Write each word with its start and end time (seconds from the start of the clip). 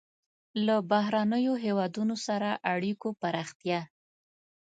له 0.65 0.75
بهرنیو 0.91 1.53
هېوادونو 1.65 2.15
سره 2.27 2.49
اړیکو 2.73 3.09
پراختیا. 3.21 3.79